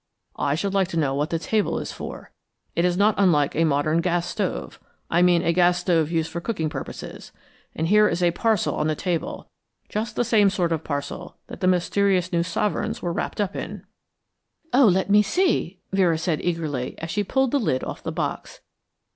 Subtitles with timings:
[0.39, 2.31] I should like to know what the table is for.
[2.75, 4.79] It is not unlike a modern gas stove
[5.11, 7.31] I mean a gas stove used for cooking purposes,
[7.75, 9.51] and here is a parcel on the table,
[9.89, 13.85] just the same sort of parcel that the mysterious new sovereigns were wrapped up in."
[14.73, 18.61] "Oh, let me see," Vera said eagerly as she pulled the lid off the box.